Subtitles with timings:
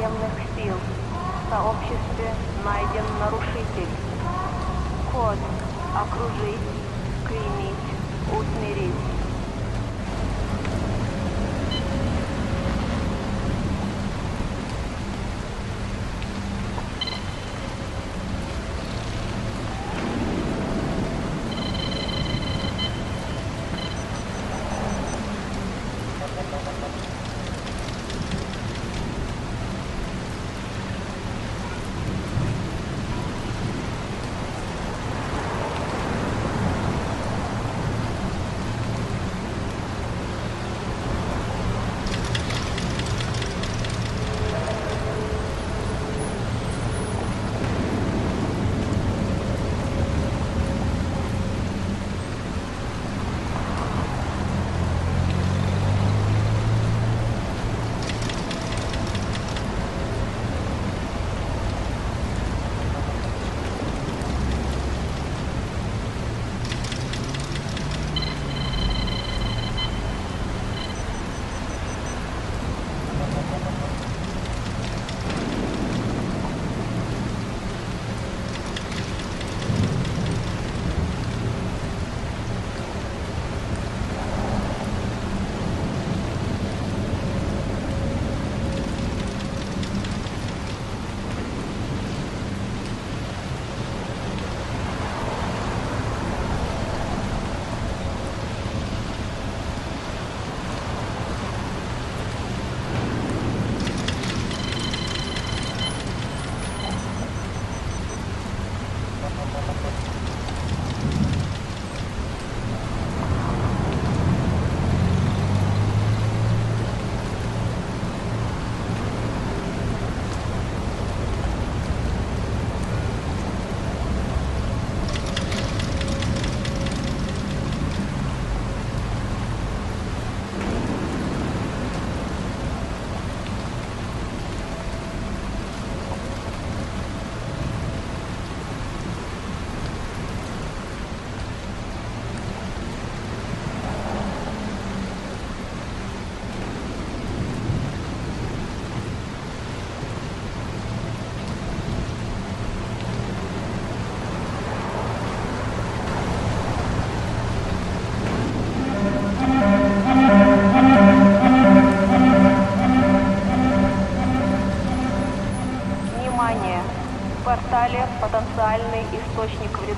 [0.00, 0.39] TM में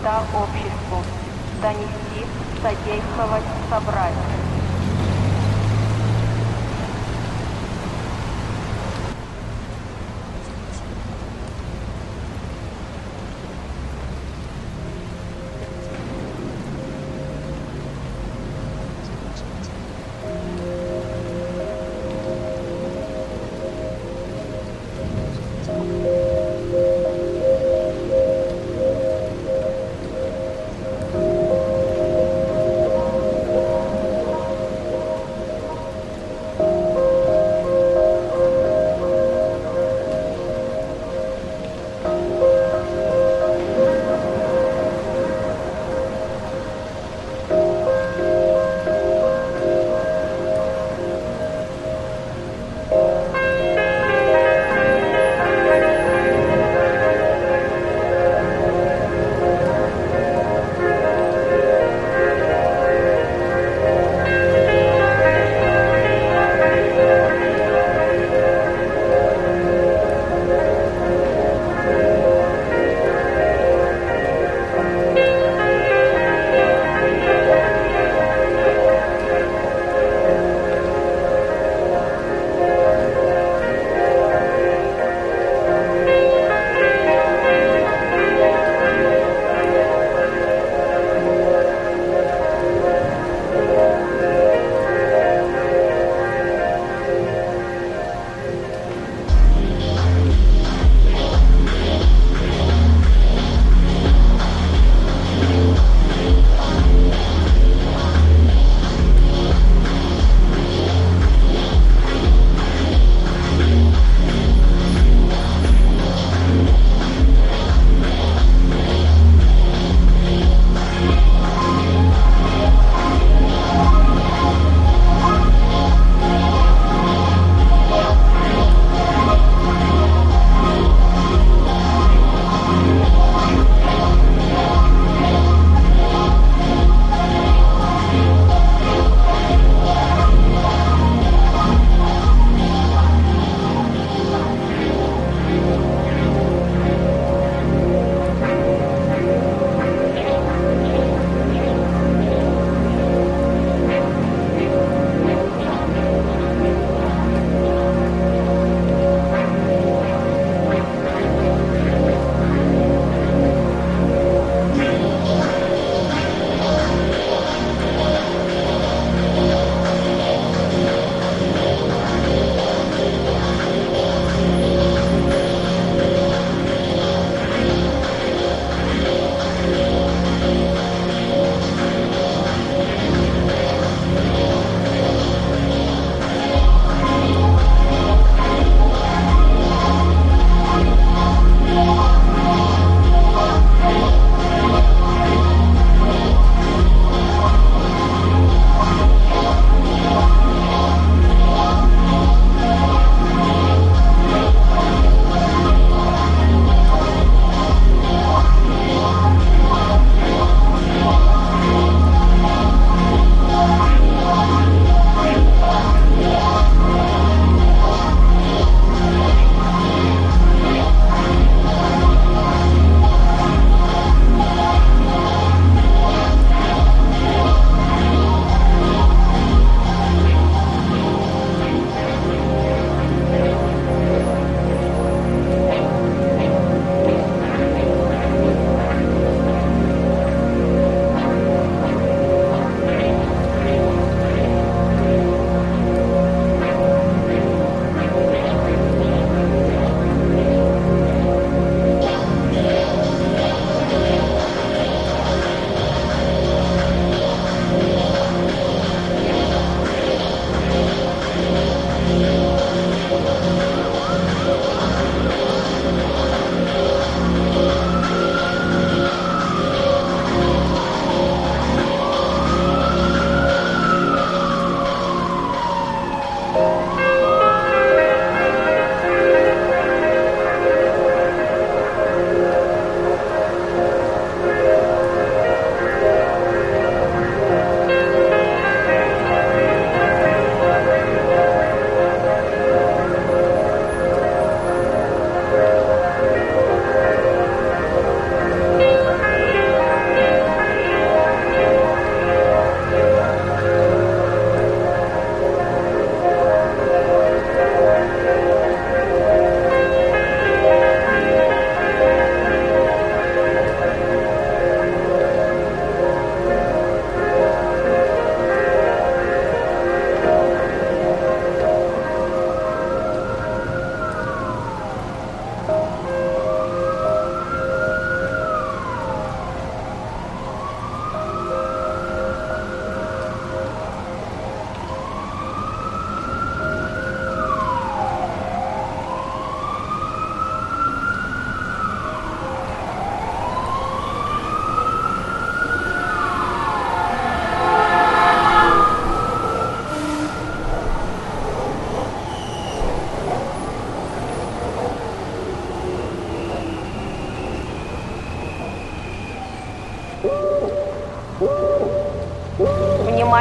[0.02, 1.04] вреда обществу.
[1.62, 2.26] Донести,
[2.60, 4.01] содействовать, собрать.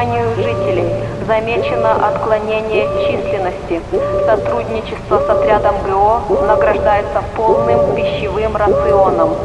[0.01, 0.87] Вниманию жителей
[1.27, 3.79] замечено отклонение численности.
[4.25, 9.35] Сотрудничество с отрядом ГО награждается полным пищевым рационом.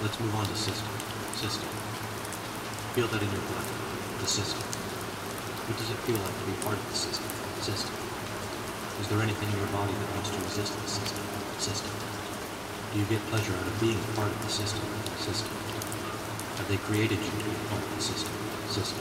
[0.00, 0.86] Let's move on to system.
[1.34, 1.66] System.
[2.94, 3.66] Feel that in your blood.
[4.20, 4.62] The system.
[5.66, 7.26] What does it feel like to be part of the system?
[7.58, 7.94] System.
[9.00, 11.24] Is there anything in your body that wants to resist the system?
[11.58, 11.90] System.
[12.92, 14.86] Do you get pleasure out of being part of the system?
[15.18, 15.67] System.
[16.68, 18.28] They created you to be part of the system?
[18.68, 19.00] System.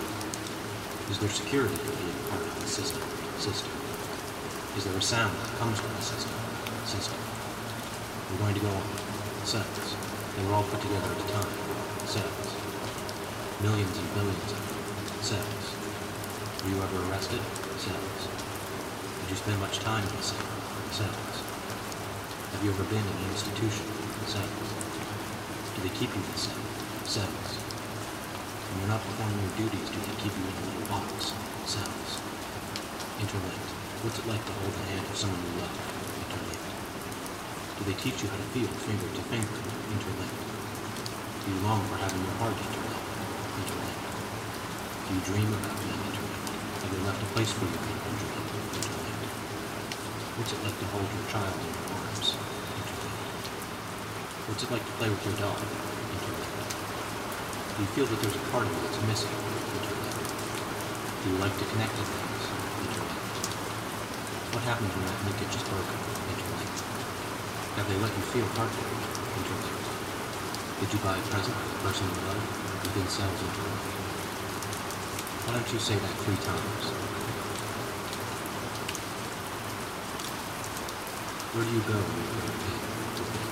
[1.11, 3.03] Is there security to being part of the system?
[3.43, 3.67] System.
[4.79, 6.31] Is there a sound that comes from the system?
[6.87, 7.19] System.
[8.31, 8.87] We're going to go on.
[9.43, 9.99] Cells.
[10.39, 11.51] They were all put together at a time.
[12.07, 12.55] Cells.
[13.59, 14.79] Millions and billions of them.
[15.27, 15.65] Cells.
[16.63, 17.43] Were you ever arrested?
[17.83, 18.21] Cells.
[18.31, 20.47] Did you spend much time in the cell?
[20.95, 21.35] Cells.
[22.55, 23.83] Have you ever been in an institution?
[24.23, 24.71] Cells.
[25.75, 26.86] Do they keep you in the cell?
[27.07, 27.55] Cells.
[28.67, 31.31] When you're not performing your duties, do they keep you in a little box?
[31.63, 32.19] Cells.
[33.23, 33.71] Interlinked.
[34.03, 35.71] What's it like to hold the hand of someone you love?
[35.71, 36.67] Interlinked.
[37.79, 39.55] Do they teach you how to feel finger to finger?
[39.87, 40.35] Interlinked.
[40.35, 43.07] Do you long for having your heart interlinked?
[43.55, 44.03] Interlinked.
[45.07, 46.43] Do you dream about being interlinked?
[46.51, 48.83] Have they left a place for you being interlinked?
[48.83, 49.31] Interlinked.
[50.43, 52.35] What's it like to hold your child in your arms?
[52.35, 53.47] Interlinked.
[54.51, 55.55] What's it like to play with your dog?
[57.77, 59.29] You feel that there's a part of you that's missing?
[61.29, 62.43] You like to connect to things?
[64.49, 65.93] What happens when that linkage is broken?
[66.25, 66.81] Interlinked.
[67.77, 68.97] Have they let you feel heartbreak?
[69.37, 69.89] Interlinked.
[70.81, 72.41] Did you buy a present for the person you love?
[72.81, 73.89] Within cells interlinked.
[75.45, 76.83] Why don't you say that three times?
[81.53, 83.45] Where do you go when you go to bed?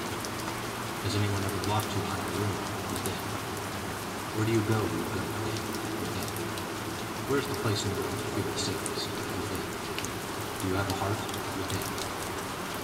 [1.05, 2.74] Has anyone ever locked you out of a room?
[4.35, 4.75] Where do you go?
[7.31, 9.07] Where's the place in the world you feel the safest?
[10.59, 11.15] Do you have a heart?
[11.55, 11.79] Within.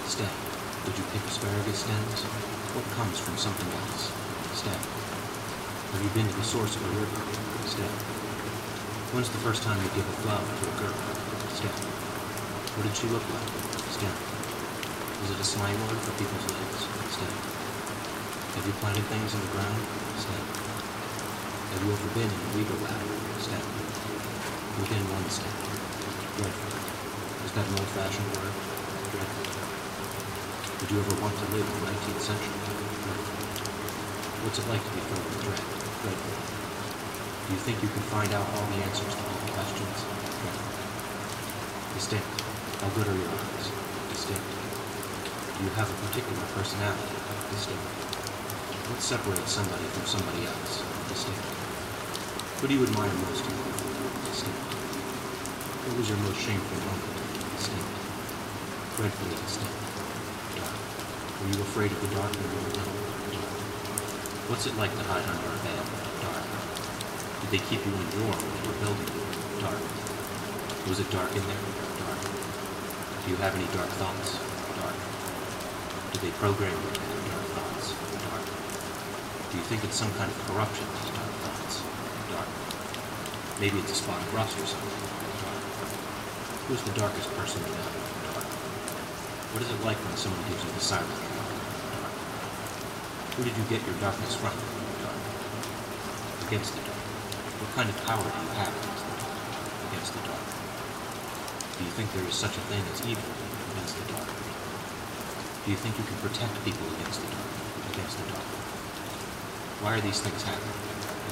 [0.08, 0.32] Stem.
[0.88, 2.24] Did you pick asparagus stems?
[2.72, 4.16] What comes from something else?
[4.64, 4.80] Stem.
[5.92, 7.20] Have you been to the source of a river?
[7.68, 7.96] Stem.
[9.12, 11.00] When's the first time you gave a flower to a girl?
[11.52, 11.76] Stem.
[12.80, 13.52] What did she look like?
[13.92, 14.16] Stem.
[15.20, 16.88] Was it a slang word for people's legs?
[17.12, 17.36] Stem.
[18.56, 19.84] Have you planted things in the ground?
[20.16, 20.71] Stem.
[21.72, 23.00] Have you ever been in a legal lab?
[23.40, 23.64] Stem.
[24.76, 25.56] Within one step.
[26.36, 26.76] Dreadful.
[27.48, 28.56] Is that an old-fashioned word?
[29.16, 29.48] Dreadful.
[30.84, 32.60] Would you ever want to live in the 19th century?
[33.08, 33.40] Dreadful.
[34.44, 35.64] What's it like to be filled with dread?
[36.04, 36.36] Dreadful.
[36.44, 39.96] Do you think you can find out all the answers to all the questions?
[40.44, 40.76] Dreadful.
[41.96, 42.32] Distinct.
[42.84, 43.72] How good are your eyes?
[44.12, 44.44] Distinct.
[45.56, 47.16] Do you have a particular personality?
[47.56, 47.88] Distinct.
[48.92, 51.01] What separates somebody from somebody else?
[51.12, 53.44] Who do you admire most?
[54.32, 54.64] Distinct.
[55.84, 57.12] What was your most shameful moment?
[57.60, 57.92] Distinct.
[58.96, 59.76] Dreadfully distinct.
[60.56, 60.72] Dark.
[60.72, 62.96] Were you afraid of the dark were little?
[63.28, 63.52] Dark.
[64.48, 65.84] What's it like to hide under a bed?
[66.24, 66.48] Dark.
[67.44, 69.12] Did they keep you in a drawer when they were building?
[69.60, 69.84] Dark.
[70.88, 71.64] Was it dark in there?
[72.08, 72.24] Dark.
[72.24, 74.40] Do you have any dark thoughts?
[74.80, 74.96] Dark.
[76.16, 76.92] Do they program you?
[77.36, 77.41] Dark.
[79.52, 81.84] Do you think it's some kind of corruption, dark thoughts?
[82.32, 82.48] Dark.
[83.60, 84.96] Maybe it's a spot of rust or something.
[85.44, 85.60] Dark.
[86.72, 87.92] Who's the darkest person you know?
[88.32, 88.48] Dark.
[89.52, 91.52] What is it like when someone gives you the silent treatment?
[92.00, 92.16] Dark.
[93.36, 94.56] Who did you get your darkness from?
[95.04, 95.20] Dark.
[96.48, 97.04] Against the dark.
[97.60, 99.36] What kind of power do you have against the dark?
[99.92, 100.46] Against the dark.
[101.76, 103.28] Do you think there is such a thing as evil
[103.76, 104.32] against the dark?
[104.32, 107.52] Do you think you can protect people against the dark?
[107.92, 108.61] Against the dark?
[109.82, 110.78] Why are these things happening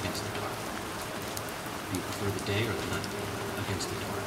[0.02, 0.50] against the dark?
[0.50, 3.06] Do you prefer the day or the night
[3.62, 4.26] against the dark?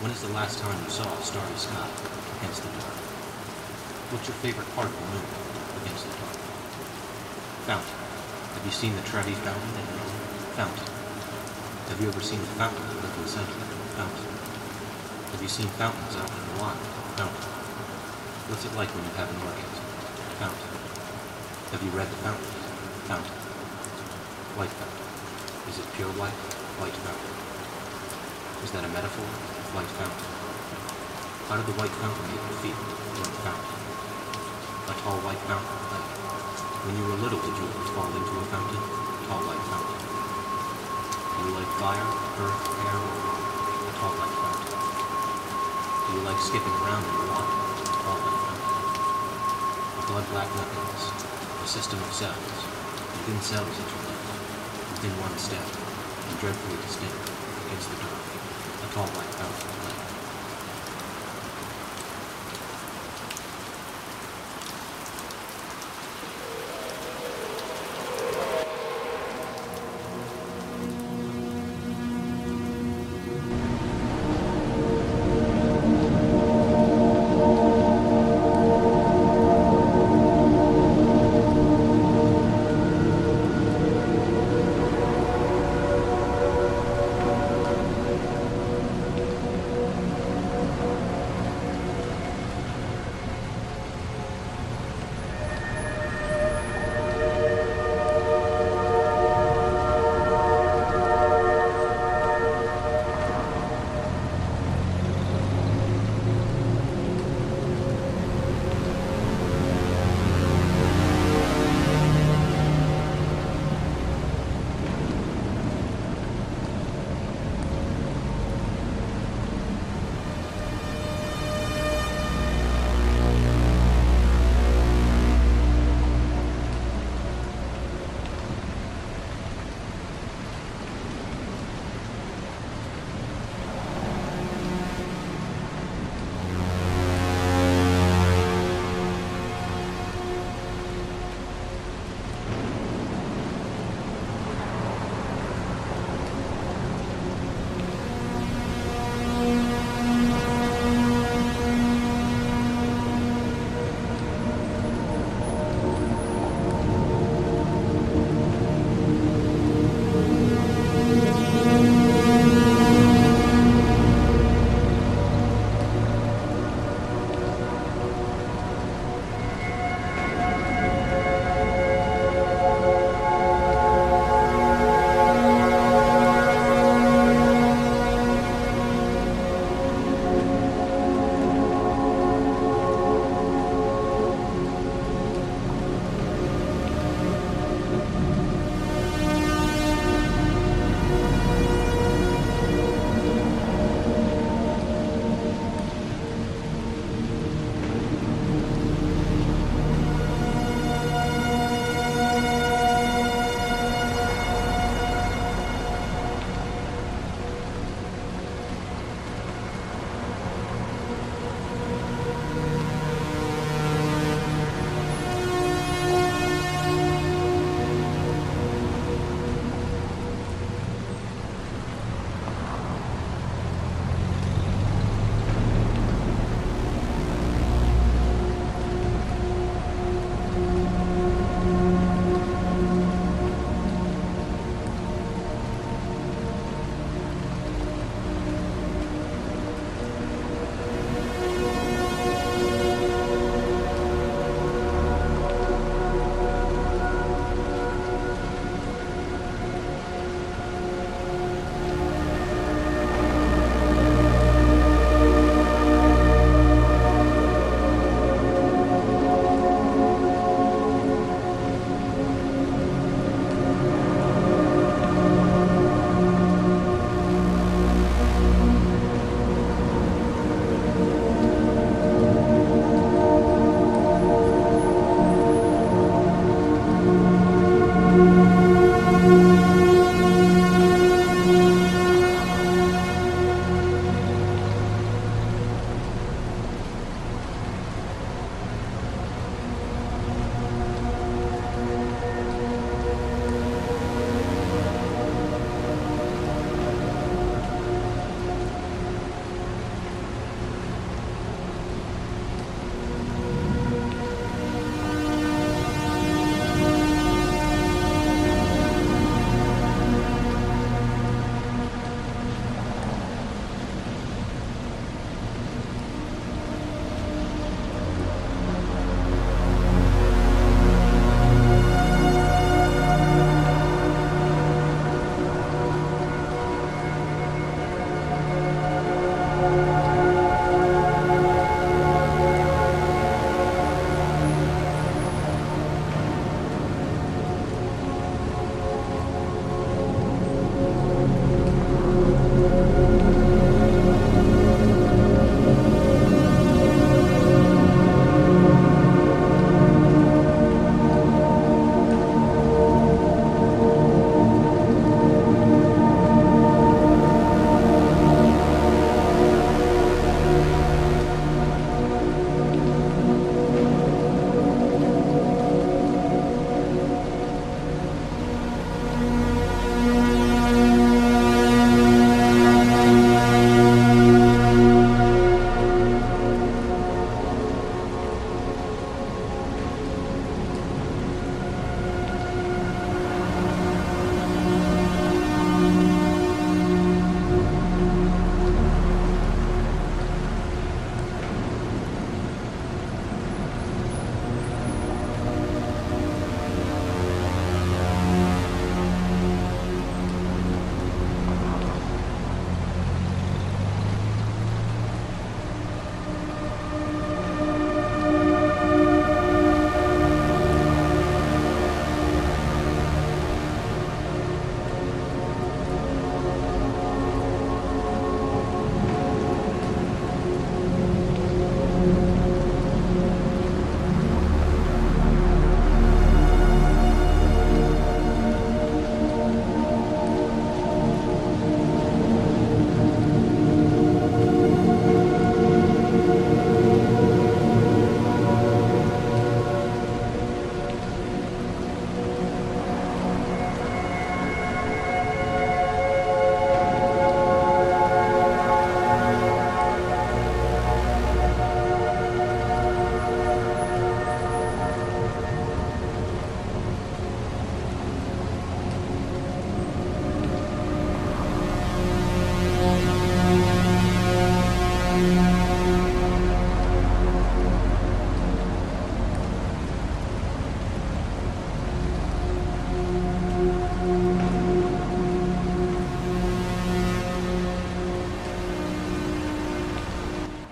[0.00, 1.84] When is the last time you saw a starry sky
[2.40, 2.96] against the dark?
[4.16, 5.28] What's your favorite part of the moon
[5.84, 6.40] against the dark?
[7.68, 8.00] Fountain.
[8.56, 10.16] Have you seen the Trevi Fountain in Italy?
[10.56, 10.88] Fountain.
[11.92, 13.60] Have you ever seen the fountain in Lincoln Center?
[14.00, 14.24] Fountain.
[15.36, 16.80] Have you seen fountains out in the wild?
[17.20, 17.44] Fountain.
[18.48, 19.84] What's it like when you have an orgasm?
[20.40, 20.72] Fountain.
[21.76, 22.65] Have you read the fountain?
[23.06, 23.38] Fountain.
[24.58, 25.06] White fountain.
[25.70, 26.34] Is it pure white?
[26.82, 27.34] White fountain.
[28.66, 29.22] Is that a metaphor?
[29.78, 30.26] White fountain.
[31.46, 32.74] How did the white fountain make you feel?
[32.74, 33.78] White fountain.
[34.90, 35.78] A tall white fountain.
[35.94, 36.02] Like
[36.82, 38.82] when you were little, did you ever fall into a fountain?
[39.30, 40.02] Tall white fountain.
[40.02, 42.10] Do you like fire,
[42.42, 43.86] earth, air, or water?
[43.86, 44.74] A tall white fountain.
[44.74, 47.54] Do you like skipping around in the water?
[48.02, 48.74] Tall white fountain.
[49.94, 51.06] A blood black nothingness.
[51.62, 52.65] A system of cells.
[53.26, 54.22] Within cells interlinked.
[55.02, 55.58] Within one step.
[55.58, 57.26] And dreadfully distinct.
[57.66, 58.22] Against the dark.
[58.22, 59.66] A tall white fountain.
[59.82, 60.15] Like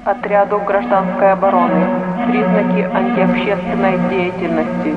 [0.05, 1.87] отряду гражданской обороны.
[2.27, 4.97] Признаки антиобщественной деятельности.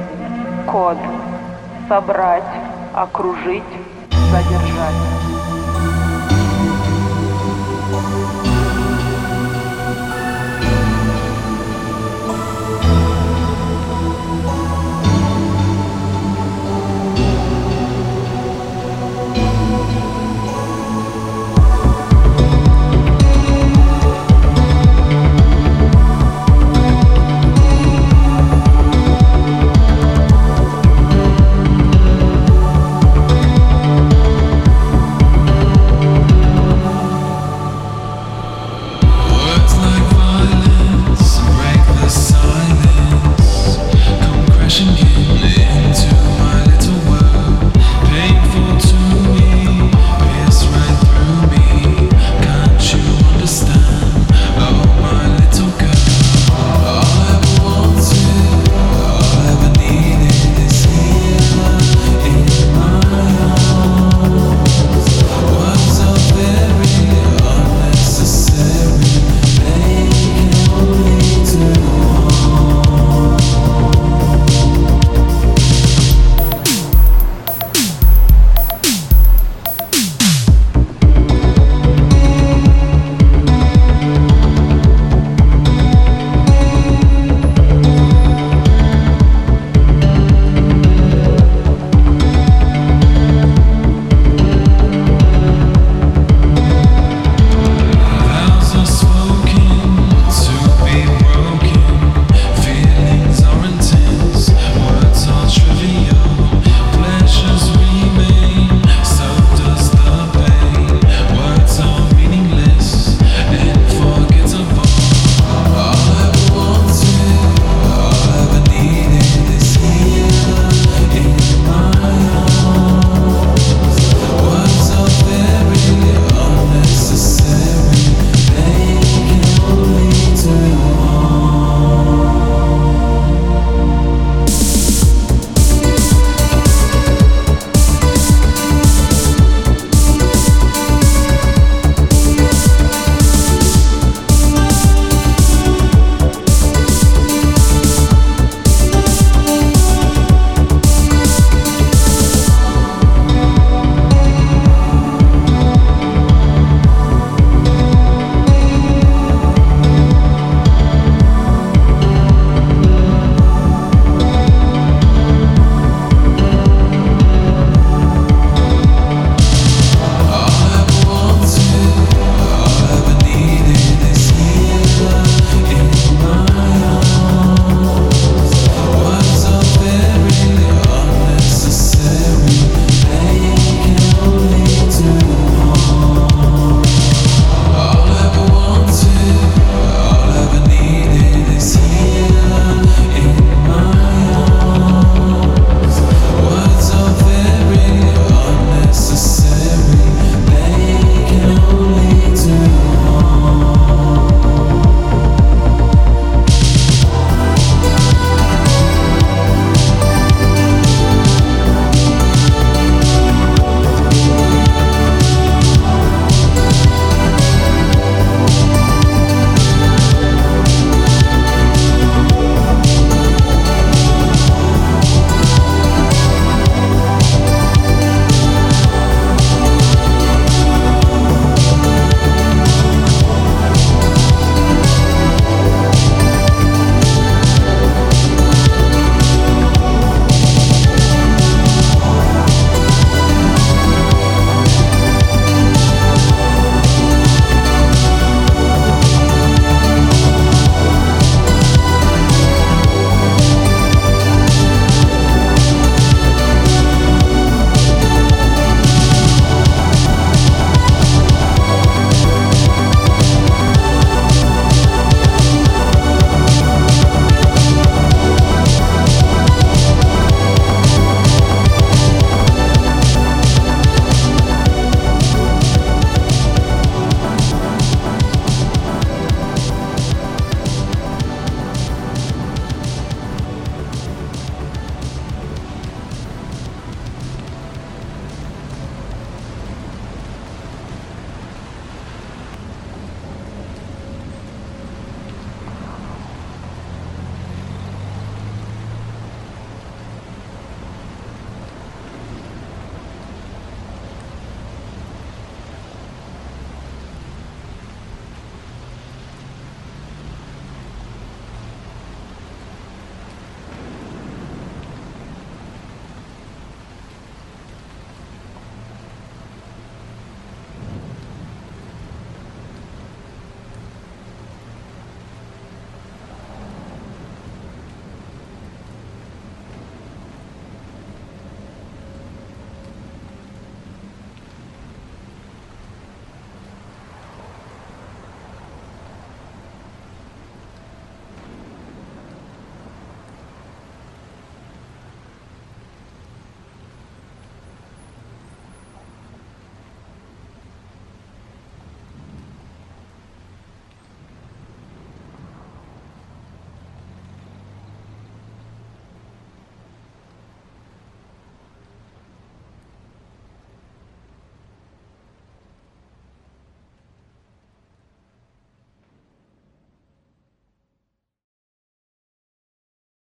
[0.65, 0.98] Код.
[1.88, 2.43] Собрать,
[2.93, 3.63] окружить,
[4.32, 5.28] задержать.